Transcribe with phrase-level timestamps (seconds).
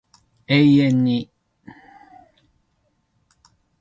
[0.47, 1.29] 永遠に